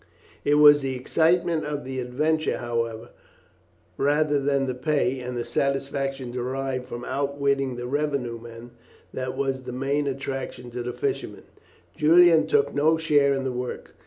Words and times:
It 0.43 0.55
was 0.55 0.81
the 0.81 0.95
excitement 0.95 1.63
of 1.63 1.83
the 1.85 1.99
adventure, 1.99 2.57
however, 2.57 3.09
rather 3.97 4.39
than 4.39 4.65
the 4.65 4.73
pay, 4.73 5.19
and 5.19 5.37
the 5.37 5.45
satisfaction 5.45 6.31
derived 6.31 6.87
from 6.87 7.05
outwitting 7.05 7.75
the 7.75 7.85
revenue 7.85 8.39
men, 8.41 8.71
that 9.13 9.37
was 9.37 9.61
the 9.61 9.71
main 9.71 10.07
attraction 10.07 10.71
to 10.71 10.81
the 10.81 10.91
fishermen. 10.93 11.43
Julian 11.95 12.47
took 12.47 12.73
no 12.73 12.97
share 12.97 13.31
in 13.35 13.43
the 13.43 13.51
work. 13.51 13.91